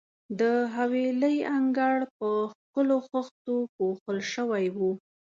د 0.39 0.41
حویلۍ 0.75 1.37
انګړ 1.57 1.95
په 2.17 2.27
ښکلو 2.51 2.97
خښتو 3.09 3.55
پوښل 3.75 4.17
شوی 4.33 4.65
وو. 4.77 4.91